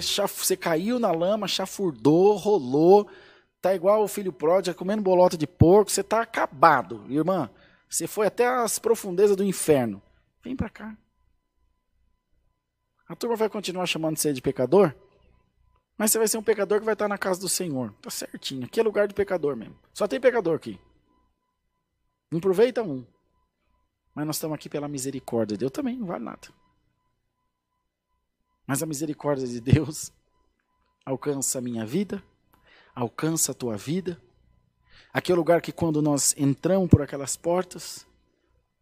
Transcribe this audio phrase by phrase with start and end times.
[0.00, 0.44] chaf...
[0.44, 3.08] você caiu na lama, chafurdou, rolou,
[3.60, 7.50] tá igual o filho pródigo comendo bolota de porco, você tá acabado, irmã.
[7.88, 10.02] Você foi até as profundezas do inferno.
[10.42, 10.96] Vem para cá.
[13.08, 14.94] A turma vai continuar chamando você de pecador?
[15.96, 17.94] Mas você vai ser um pecador que vai estar na casa do Senhor.
[18.02, 18.64] Tá certinho.
[18.64, 19.76] Aqui é lugar de pecador mesmo.
[19.92, 20.80] Só tem pecador aqui.
[22.30, 23.06] Não aproveita um.
[24.14, 26.48] Mas nós estamos aqui pela misericórdia de Deus também, não vale nada.
[28.66, 30.12] Mas a misericórdia de Deus
[31.04, 32.22] alcança a minha vida,
[32.94, 34.20] alcança a tua vida.
[35.12, 38.06] Aqui é o lugar que quando nós entramos por aquelas portas,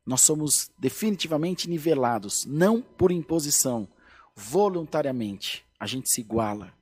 [0.05, 3.89] nós somos definitivamente nivelados, não por imposição,
[4.35, 5.65] voluntariamente.
[5.79, 6.73] A gente se iguala,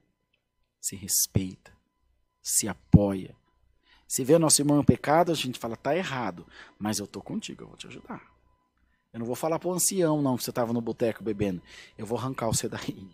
[0.80, 1.72] se respeita,
[2.42, 3.36] se apoia.
[4.06, 6.46] Se vê nosso irmão em pecado, a gente fala, tá errado,
[6.78, 8.22] mas eu tô contigo, eu vou te ajudar.
[9.12, 11.60] Eu não vou falar pro ancião, não, que você estava no boteco bebendo.
[11.98, 13.08] Eu vou arrancar você daí.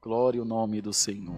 [0.00, 1.34] Glória o nome do Senhor.